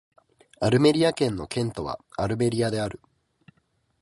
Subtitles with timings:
[0.59, 2.99] アルメリア県の県都はアルメリアである